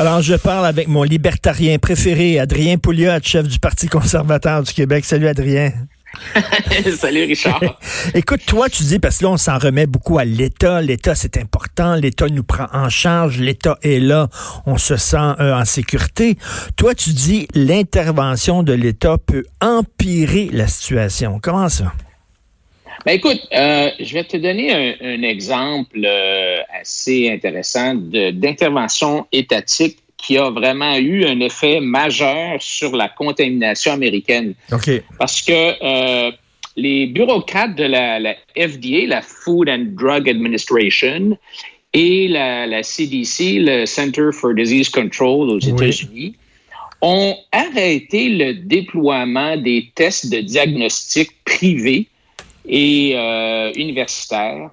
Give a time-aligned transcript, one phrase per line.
[0.00, 5.04] Alors, je parle avec mon libertarien préféré, Adrien Pouliot, chef du Parti conservateur du Québec.
[5.04, 5.74] Salut, Adrien.
[6.96, 7.60] Salut Richard.
[8.14, 10.80] Écoute, toi, tu dis, parce que là, on s'en remet beaucoup à l'État.
[10.80, 11.96] L'État, c'est important.
[11.96, 13.40] L'État nous prend en charge.
[13.40, 14.30] L'État est là.
[14.64, 16.38] On se sent euh, en sécurité.
[16.76, 21.40] Toi, tu dis, l'intervention de l'État peut empirer la situation.
[21.42, 21.92] Comment ça?
[23.04, 30.36] Ben écoute, euh, je vais te donner un, exemple euh, assez intéressant d'intervention étatique qui
[30.36, 34.54] a vraiment eu un effet majeur sur la contamination américaine.
[35.18, 36.30] Parce que euh,
[36.76, 41.38] les bureaucrates de la, FDA, la Food and Drug Administration,
[41.92, 46.36] et la, CDC, le Center for Disease Control aux États-Unis,
[47.02, 52.06] ont arrêté le déploiement des tests de diagnostic privés
[52.66, 54.70] et euh, universitaires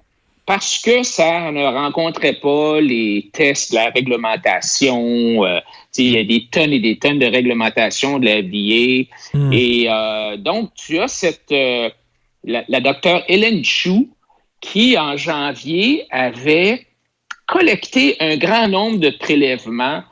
[0.47, 5.45] parce que ça ne rencontrait pas les tests la réglementation.
[5.45, 5.59] Euh,
[5.97, 9.11] il y a des tonnes et des tonnes de réglementation de la FDA.
[9.37, 9.51] Hmm.
[9.51, 11.89] Et euh, donc, tu as cette euh,
[12.45, 14.09] la, la docteure Hélène Chou
[14.61, 16.87] qui, en janvier, avait
[17.45, 20.03] collecté un grand nombre de prélèvements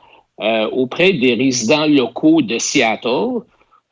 [0.72, 3.40] auprès des résidents locaux de Seattle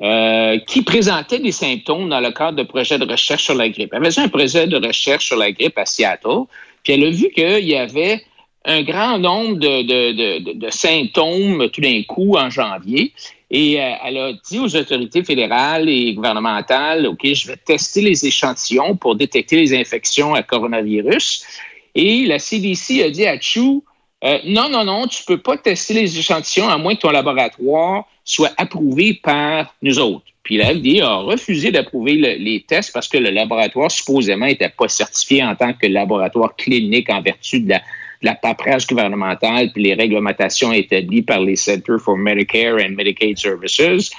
[0.05, 3.89] euh, qui présentait des symptômes dans le cadre de projets de recherche sur la grippe.
[3.95, 6.43] Elle faisait un projet de recherche sur la grippe à Seattle,
[6.83, 8.23] puis elle a vu qu'il y avait
[8.67, 13.15] un grand nombre de, symptômes tout d'un coup en janvier.
[13.51, 18.27] Et euh, elle a dit aux autorités fédérales et gouvernementales, OK, je vais tester les
[18.27, 21.47] échantillons pour détecter les infections à coronavirus.
[21.95, 23.81] Et la CDC a dit à Chu,
[24.25, 28.05] euh, non, non, non, tu peux pas tester les échantillons à moins que ton laboratoire
[28.25, 30.25] soit approuvé par nous autres.
[30.43, 34.89] Puis la FDA a refusé d'approuver les tests parce que le laboratoire supposément n'était pas
[34.89, 39.83] certifié en tant que laboratoire clinique en vertu de la, de la paperasse gouvernementale puis
[39.83, 44.11] les réglementations établies par les Centers for Medicare and Medicaid Services.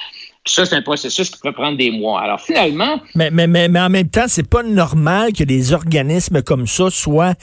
[0.48, 2.22] Ça, c'est un processus qui peut prendre des mois.
[2.22, 3.02] Alors, finalement.
[3.16, 6.92] Mais, mais, mais, mais en même temps, c'est pas normal que des organismes comme ça
[6.92, 7.34] soient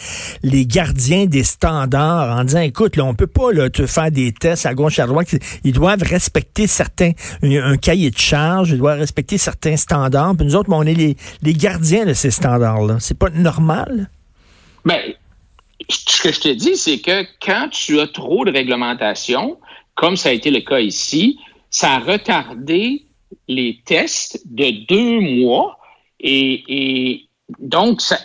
[0.45, 4.33] les gardiens des standards en disant, écoute, là, on peut pas là, te faire des
[4.33, 5.35] tests à gauche, à droite.
[5.65, 7.11] Ils doivent respecter certains,
[7.43, 10.37] un, cahier de charge, ils doivent respecter certains standards.
[10.37, 12.99] Puis nous autres, on est les, les gardiens de ces standards-là.
[13.01, 14.11] C'est pas normal?
[14.85, 15.01] Ben,
[15.89, 19.59] ce que je te dis, c'est que quand tu as trop de réglementation,
[19.95, 21.39] comme ça a été le cas ici,
[21.73, 23.07] ça a retardé
[23.49, 25.79] les tests de deux mois
[26.21, 27.27] et,
[27.59, 28.17] donc, ça,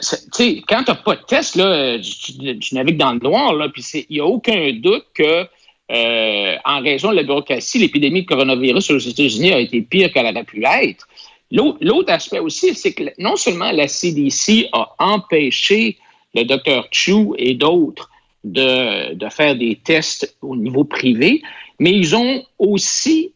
[0.68, 4.20] quand tu n'as pas de test, là, tu, navigues dans le noir, puis il n'y
[4.20, 5.48] a aucun doute que
[5.92, 10.28] euh, en raison de la bureaucratie, l'épidémie de coronavirus aux États-Unis a été pire qu'elle
[10.28, 11.08] aurait pu l'être.
[11.50, 15.98] L'autre aspect aussi, c'est que non seulement la CDC a empêché
[16.36, 18.10] le docteur Chu et d'autres
[18.44, 21.42] de, faire des tests au niveau privé,
[21.80, 23.34] mais ils ont aussi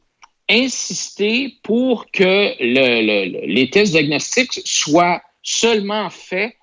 [0.51, 6.53] insister pour que les tests diagnostiques soient seulement faits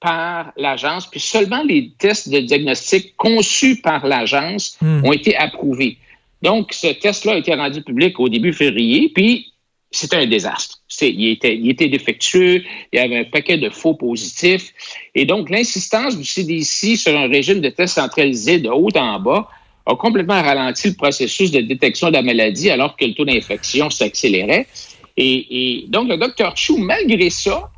[0.00, 5.04] par l'agence, puis seulement les tests de diagnostic conçus par l'agence hmm.
[5.04, 5.98] ont été approuvés.
[6.42, 9.52] Donc, ce test-là a été rendu public au début février, puis
[9.92, 10.80] c'était un désastre.
[11.00, 14.72] Il était, il était défectueux, il y avait un paquet de faux positifs.
[15.14, 19.48] Et donc, l'insistance du CDC sur un régime de tests centralisé de haut en bas
[19.86, 23.90] a complètement ralenti le processus de détection de la maladie alors que le taux d'infection
[23.90, 24.66] s'accélérait.
[25.16, 27.70] Et, donc, le docteur Chou, malgré ça,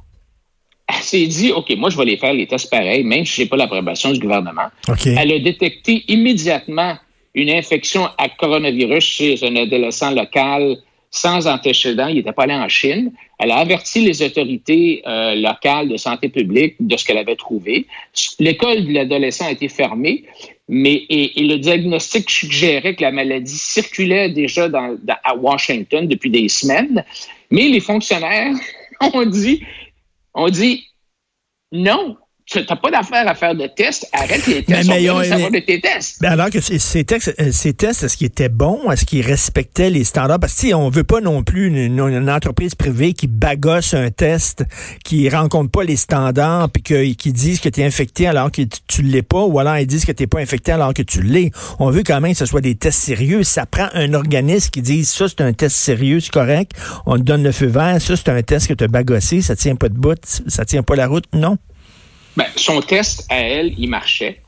[1.01, 3.49] s'est dit, OK, moi, je vais les faire, les tests pareils, même si je n'ai
[3.49, 4.69] pas l'approbation du gouvernement.
[5.05, 6.97] Elle a détecté immédiatement
[7.35, 10.77] une infection à coronavirus chez un adolescent local
[11.11, 12.09] sans antécédent.
[12.09, 13.13] Il n'était pas allé en Chine.
[13.39, 17.87] Elle a averti les autorités euh, locales de santé publique de ce qu'elle avait trouvé.
[18.39, 20.25] L'école de l'adolescent a été fermée,
[20.69, 26.49] mais et, le diagnostic suggérait que la maladie circulait déjà dans, à Washington depuis des
[26.49, 27.05] semaines.
[27.51, 28.55] Mais les fonctionnaires
[29.01, 29.63] ont dit,
[30.33, 30.89] ont dit
[31.73, 32.17] non,
[32.47, 35.61] tu n'as pas d'affaire à faire de tests, arrête les tests, mais, on savoir de
[35.61, 36.19] tes tests.
[36.21, 38.91] Mais alors que ces, tests, euh, ces tests, est-ce qu'ils étaient bons?
[38.91, 40.41] Est-ce qu'ils respectaient les standards?
[40.41, 44.65] Parce que on veut pas non plus une, entreprise privée qui bagosse un test,
[45.05, 49.03] qui rencontre pas les standards, puis qui disent que tu es infecté alors que tu
[49.03, 51.51] l'es pas, ou alors ils disent que tu pas infecté alors que tu l'es.
[51.79, 53.43] On veut quand même que ce soit des tests sérieux.
[53.43, 56.73] Ça prend un organisme qui dise ça, c'est un test sérieux, c'est correct,
[57.07, 59.57] on te donne le feu vert, ça, c'est un test que tu as bagossé, ça
[59.57, 61.25] tient pas de bout, ça tient pas la route.
[61.33, 61.57] Non.
[62.37, 64.41] Ben, son test à elle, il marchait.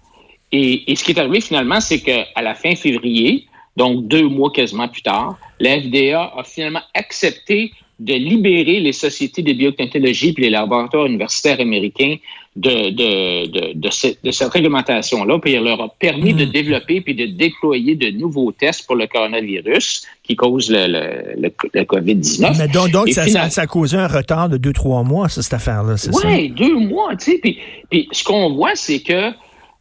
[0.52, 3.46] Et, ce qui est arrivé finalement, c'est qu'à la fin février,
[3.76, 9.42] donc deux mois quasiment plus tard, la FDA a finalement accepté de libérer les sociétés
[9.42, 12.16] de biotechnologie et les laboratoires universitaires américains
[12.56, 16.50] de, de, de, cette réglementation-là, puis il leur a permis de mm.
[16.50, 21.82] développer puis de déployer de nouveaux tests pour le coronavirus qui cause le, le, le,
[21.82, 22.56] COVID-19.
[22.58, 26.12] Mais donc, ça, ça, a causé un retard de deux, trois mois, cette affaire-là, c'est
[26.12, 26.26] ça?
[26.26, 27.38] Oui, deux mois, tu sais.
[27.38, 27.58] Puis,
[27.90, 29.30] puis ce qu'on voit, c'est que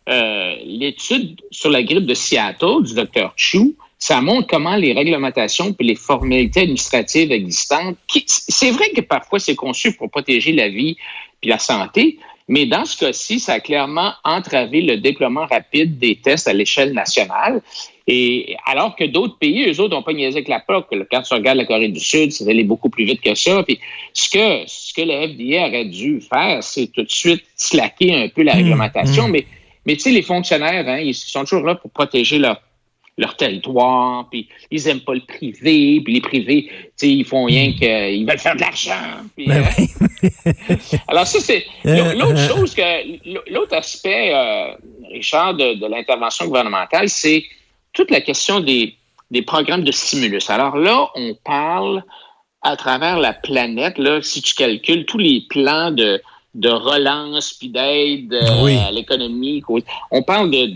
[0.09, 5.73] euh, l'étude sur la grippe de Seattle du docteur Chu, ça montre comment les réglementations
[5.73, 7.97] puis les formalités administratives existantes,
[8.27, 10.97] c'est vrai que parfois c'est conçu pour protéger la vie
[11.41, 16.15] puis la santé, mais dans ce cas-ci, ça a clairement entravé le déploiement rapide des
[16.17, 17.61] tests à l'échelle nationale.
[18.07, 21.07] Et alors que d'autres pays, eux autres, n'ont pas niaisé avec la POC.
[21.09, 23.63] Quand tu regardes la Corée du Sud, c'est allé beaucoup plus vite que ça.
[23.63, 23.79] Puis
[24.13, 28.27] ce que, ce que le FDA aurait dû faire, c'est tout de suite slacker un
[28.27, 29.27] peu la mmh, réglementation.
[29.27, 29.31] Mmh.
[29.31, 29.45] Mais,
[29.87, 32.61] mais tu sais, les fonctionnaires, hein, ils sont toujours là pour protéger leur
[33.17, 37.45] leur territoire, puis ils aiment pas le privé, puis les privés, tu sais, ils font
[37.45, 37.75] rien hmm.
[37.75, 38.93] qu'ils veulent faire de l'argent.
[39.37, 40.75] Ben euh,
[41.07, 42.47] alors ça, c'est euh, l'autre euh.
[42.47, 44.33] chose que l'autre aspect,
[45.11, 47.45] Richard, de, l'intervention gouvernementale, c'est
[47.93, 48.95] toute la question des,
[49.31, 50.49] des programmes de stimulus.
[50.49, 52.03] Alors là, on parle
[52.61, 56.21] à travers la planète, là, si tu calcules tous les plans de,
[56.55, 59.63] de relance puis d'aide à l'économie,
[60.11, 60.73] on parle de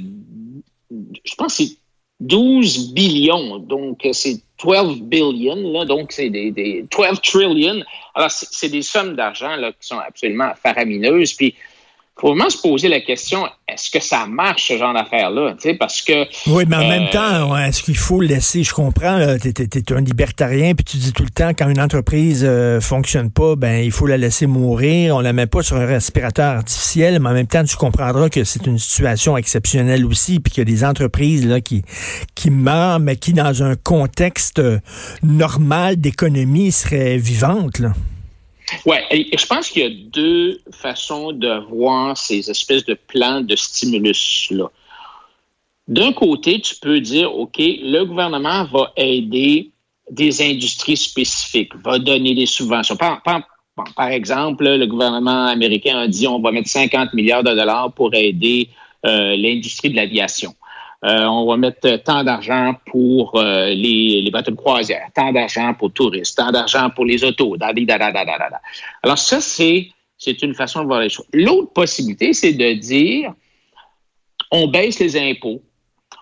[1.23, 1.79] je pense que c'est
[2.19, 7.81] 12 billions, donc c'est 12 billion, là, donc c'est des, des 12 trillion.
[8.13, 11.33] Alors, c'est des sommes d'argent qui sont absolument faramineuses.
[11.33, 11.55] Puis,
[12.19, 15.55] faut vraiment se poser la question, est-ce que ça marche, ce genre d'affaires-là?
[15.79, 16.25] Parce que.
[16.47, 20.01] Oui, mais en même euh, temps, est-ce qu'il faut laisser, je comprends, tu es, un
[20.01, 23.91] libertarien, puis tu dis tout le temps, quand une entreprise euh, fonctionne pas, ben il
[23.91, 27.47] faut la laisser mourir, on la met pas sur un respirateur artificiel, mais en même
[27.47, 31.47] temps, tu comprendras que c'est une situation exceptionnelle aussi, puis qu'il y a des entreprises
[31.47, 31.83] là, qui,
[32.35, 34.61] qui meurent, mais qui, dans un contexte
[35.23, 37.79] normal d'économie, seraient vivantes.
[37.79, 37.93] Là.
[38.85, 43.55] Oui, je pense qu'il y a deux façons de voir ces espèces de plans de
[43.55, 44.69] stimulus-là.
[45.87, 49.71] D'un côté, tu peux dire, OK, le gouvernement va aider
[50.11, 52.95] des industries spécifiques, va donner des subventions.
[52.95, 58.13] Par, exemple, le gouvernement américain a dit on va mettre 50 milliards de dollars pour
[58.13, 58.69] aider
[59.05, 60.53] euh, l'industrie de l'aviation.
[61.05, 65.73] Euh, on va mettre tant d'argent pour euh, les, les, bateaux de croisière, tant d'argent
[65.73, 67.55] pour touristes, tant d'argent pour les autos.
[69.03, 71.27] Alors ça, c'est c'est une façon de voir les choses.
[71.31, 73.33] L'autre possibilité, c'est de dire
[74.51, 75.61] on baisse les impôts,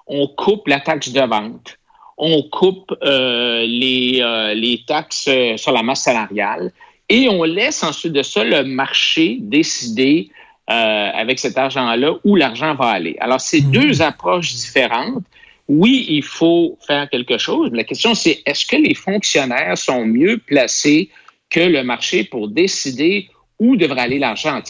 [0.06, 1.80] on coupe la taxe de vente,
[2.20, 6.72] on coupe euh, les, les taxes sur la masse salariale
[7.10, 10.30] et on laisse ensuite de ça le marché décider
[10.70, 13.16] euh, avec cet argent-là où l'argent va aller.
[13.22, 13.72] Alors, c'est hmm.
[13.72, 15.24] deux approches différentes.
[15.70, 20.06] Oui, il faut faire quelque chose, mais la question, c'est est-ce que les fonctionnaires sont
[20.06, 21.10] mieux placés
[21.50, 23.30] que le marché pour décider
[23.60, 24.62] où devrait aller l'argent?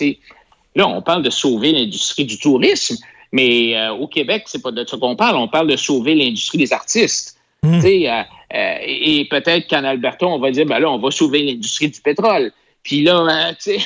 [0.75, 2.97] Là, on parle de sauver l'industrie du tourisme,
[3.31, 5.37] mais euh, au Québec, c'est pas de ça qu'on parle.
[5.37, 7.37] On parle de sauver l'industrie des artistes.
[7.63, 7.79] Hmm.
[7.83, 8.23] Euh,
[8.85, 12.51] et peut-être qu'en Alberta, on va dire, ben là, on va sauver l'industrie du pétrole.
[12.87, 13.79] Puis là, hein, tu sais,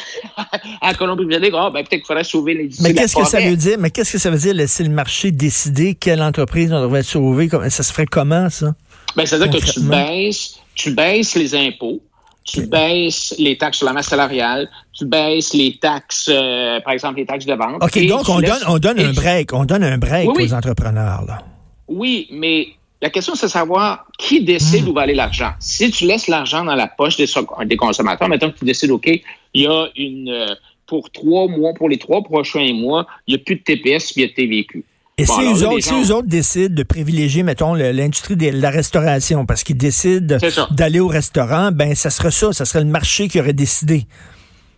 [0.79, 3.77] à Colombie-Britannique, oh, ben, peut-être qu'il faudrait sauver les Mais qu'est-ce que ça veut dire?
[3.79, 7.49] Mais qu'est-ce que ça veut dire laisser le marché décider quelle entreprise on devrait sauver?
[7.69, 8.75] Ça se ferait comment, ça?
[9.15, 11.99] Ben, c'est-à-dire que tu baisses, tu baisses les impôts,
[12.43, 17.17] tu baisses les taxes sur la masse salariale, tu baisses les taxes, euh, par exemple,
[17.17, 17.83] les taxes de vente.
[17.83, 21.39] OK, donc on donne, on donne un break, on donne un break aux entrepreneurs, là.
[21.87, 22.67] Oui, mais
[23.01, 24.89] la question, c'est de savoir qui décide hmm.
[24.89, 25.51] où va aller l'argent.
[25.59, 27.27] Si tu laisses l'argent dans la poche des,
[27.75, 30.55] consommateurs, maintenant que tu décides, OK, il y a une, euh,
[30.85, 34.21] pour trois mois, pour les trois prochains mois, il n'y a plus de TPS, il
[34.21, 34.85] y a de TVQ.
[35.17, 40.37] Et si, eux autres, décident de privilégier, mettons, l'industrie de la restauration, parce qu'ils décident
[40.71, 44.05] d'aller au restaurant, ben ça serait ça, ça serait le marché qui aurait décidé.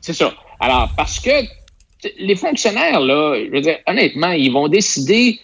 [0.01, 0.33] C'est ça.
[0.59, 1.29] Alors, parce que
[2.19, 5.39] les fonctionnaires, là, je veux dire, honnêtement, ils vont décider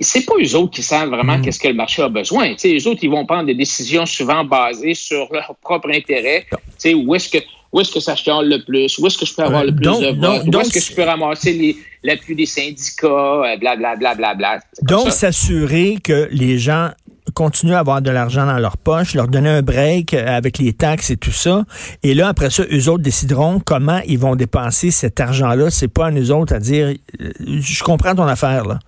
[0.00, 1.42] c'est pas eux autres qui savent vraiment mm.
[1.42, 2.54] qu'est-ce que le marché a besoin.
[2.62, 6.46] les autres, ils vont prendre des décisions souvent basées sur leur propre intérêt.
[6.94, 7.38] où est-ce que
[7.72, 9.84] où est-ce que ça chiale le plus, où est-ce que je peux avoir le plus
[9.84, 13.96] de votes, où est-ce que je peux ramasser l'appui des syndicats, blablabla.
[13.96, 16.90] Bla, bla, bla, donc, s'assurer que les gens
[17.32, 21.10] continuent à avoir de l'argent dans leur poche, leur donner un break avec les taxes
[21.10, 21.64] et tout ça.
[22.02, 25.70] Et là, après ça, eux autres décideront comment ils vont dépenser cet argent-là.
[25.70, 28.78] C'est pas à nous autres à dire, euh, je comprends ton affaire, là.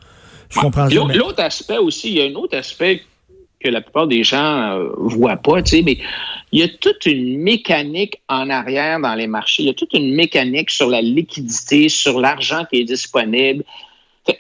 [0.51, 3.03] Je comprends L'autre aspect aussi, il y a un autre aspect
[3.61, 5.99] que la plupart des gens euh, voient pas, tu sais, mais
[6.53, 9.63] il y a toute une mécanique en arrière dans les marchés.
[9.63, 13.65] Il y a toute une mécanique sur la liquidité, sur l'argent qui est disponible.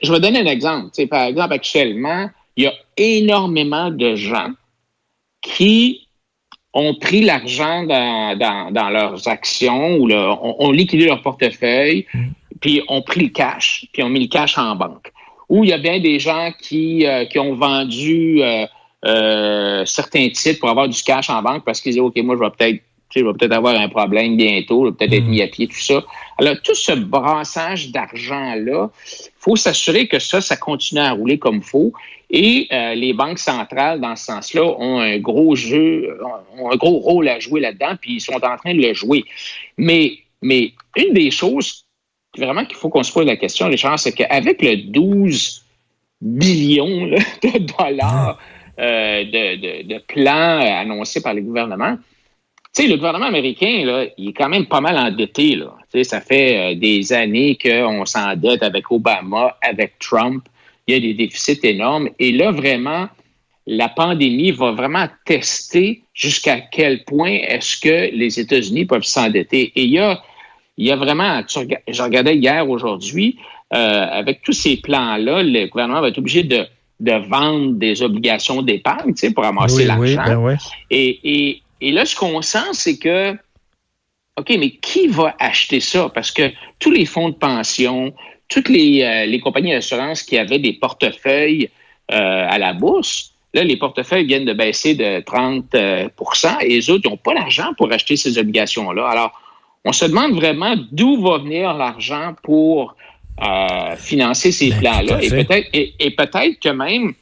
[0.03, 0.91] Je vais donner un exemple.
[0.95, 4.51] Tu sais, par exemple, actuellement, il y a énormément de gens
[5.43, 6.07] qui
[6.73, 12.27] ont pris l'argent dans, leurs actions ou ont, liquidé leur portefeuille, mm.
[12.61, 15.11] puis ont pris le cash, puis ont mis le cash en banque.
[15.49, 18.67] Ou il y a bien des gens qui, euh, qui ont vendu euh,
[19.05, 22.41] euh, certains titres pour avoir du cash en banque parce qu'ils disent OK, moi, je
[22.41, 22.83] vais peut-être
[23.15, 25.31] je vais peut-être avoir un problème bientôt, je vais peut-être être mm.
[25.31, 26.05] mis à pied, tout ça.
[26.39, 31.57] Alors, tout ce brassage d'argent-là, il faut s'assurer que ça, ça continue à rouler comme
[31.57, 31.93] il faut.
[32.29, 36.19] Et euh, les banques centrales, dans ce sens-là, ont un gros jeu,
[36.59, 39.25] ont un gros rôle à jouer là-dedans, puis ils sont en train de le jouer.
[39.79, 41.86] Mais, mais une des choses
[42.39, 45.65] vraiment qu'il faut qu'on se pose la question, Richard, c'est qu'avec le 12
[46.21, 47.07] billions
[47.43, 48.39] de dollars
[48.79, 51.97] euh, de, de, plans annoncés par les gouvernements,
[52.75, 55.57] tu sais, le gouvernement américain, là, il est quand même pas mal endetté.
[55.57, 55.75] Là.
[56.03, 60.45] Ça fait euh, des années qu'on s'endette avec Obama, avec Trump.
[60.87, 62.11] Il y a des déficits énormes.
[62.19, 63.09] Et là, vraiment,
[63.67, 69.73] la pandémie va vraiment tester jusqu'à quel point est-ce que les États-Unis peuvent s'endetter.
[69.75, 70.23] Et il y a,
[70.77, 73.39] il y a vraiment, je regardais hier, aujourd'hui,
[73.75, 76.67] euh, avec tous ces plans-là, le gouvernement va être obligé de,
[77.01, 80.23] de vendre des obligations d'épargne tu sais, pour amasser l'argent.
[80.25, 80.57] Ben
[80.91, 83.33] et, et, et là, ce qu'on sent, c'est que,
[84.39, 86.11] OK, mais qui va acheter ça?
[86.15, 88.13] Parce que tous les fonds de pension,
[88.49, 91.71] toutes les, euh, les compagnies d'assurance qui avaient des portefeuilles
[92.13, 96.91] euh, à la bourse, là, les portefeuilles viennent de baisser de 30% euh, et les
[96.91, 99.09] autres, n'ont pas l'argent pour acheter ces obligations-là.
[99.09, 99.41] Alors,
[99.87, 102.97] on se demande vraiment d'où va venir l'argent pour
[103.97, 105.23] financer ces ben, plans-là.
[105.23, 107.15] Et peut-être, et, peut-être que même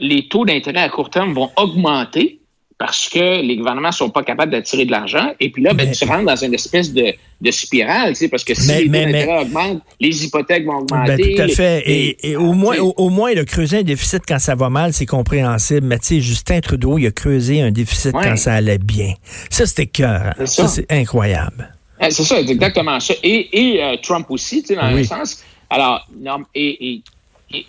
[0.00, 2.40] les taux d'intérêt à court terme vont augmenter
[2.78, 5.32] parce que les gouvernements sont pas capables d'attirer de l'argent.
[5.40, 8.44] Et puis là, ben, tu rentres dans une espèce de, de spirale, tu sais, parce
[8.44, 11.34] que si les intérêts augmentent, les hypothèques vont ben, augmenter.
[11.34, 12.16] tout à fait.
[12.22, 15.06] et, au, moins, au, moins, il a creusé un déficit quand ça va mal, c'est
[15.06, 15.86] compréhensible.
[15.86, 19.14] Mais tu sais, Justin Trudeau, il a creusé un déficit quand ça allait bien.
[19.48, 20.34] Ça, c'était cœur.
[20.44, 21.72] Ça, c'est incroyable.
[22.02, 23.14] C'est ça, c'est exactement ça.
[23.22, 25.42] Et, euh, Trump aussi, tu sais, dans un sens.
[25.70, 27.02] Alors, non, et,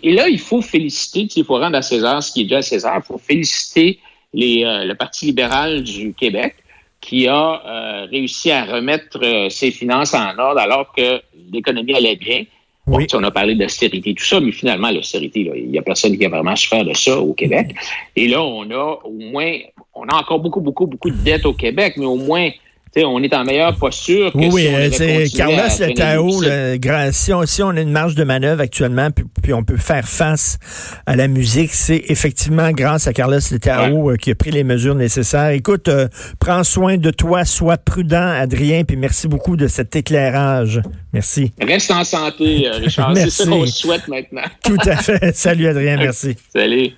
[0.02, 2.62] et, là, il faut féliciter, il faut rendre à César ce qui est dû à
[2.62, 3.00] César.
[3.02, 3.98] Il faut féliciter
[4.34, 6.56] euh, le Parti libéral du Québec
[7.00, 11.20] qui a euh, réussi à remettre euh, ses finances en ordre alors que
[11.52, 12.44] l'économie allait bien.
[12.86, 13.06] Oui.
[13.12, 16.30] on a parlé d'austérité, tout ça, mais finalement, l'austérité, il n'y a personne qui a
[16.30, 17.74] vraiment souffert de ça au Québec.
[18.16, 19.58] Et là, on a au moins,
[19.94, 22.48] on a encore beaucoup, beaucoup, beaucoup de dettes au Québec, mais au moins,
[22.96, 26.42] on est en meilleure posture que oui, si on c'est Carlos
[27.12, 30.58] si on, si on a une marge de manœuvre actuellement, puis, on peut faire face
[31.06, 34.94] à la musique, c'est effectivement grâce à Carlos Letao euh, qui a pris les mesures
[34.94, 35.50] nécessaires.
[35.50, 40.80] Écoute, euh, prends soin de toi, sois prudent, Adrien, puis merci beaucoup de cet éclairage.
[41.12, 41.52] Merci.
[41.60, 43.16] Reste en santé, euh, Richard.
[43.16, 44.42] c'est ça qu'on souhaite maintenant.
[44.64, 45.34] Tout à fait.
[45.34, 46.36] Salut, Adrien, merci.
[46.52, 46.92] Salut.